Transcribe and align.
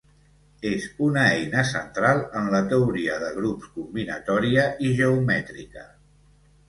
És 0.67 0.85
una 1.07 1.25
eina 1.33 1.65
central 1.73 2.23
en 2.41 2.49
la 2.55 2.61
teoria 2.71 3.19
de 3.25 3.29
grups 3.37 3.69
combinatòria 3.79 4.65
i 4.89 4.95
geomètrica. 5.03 5.85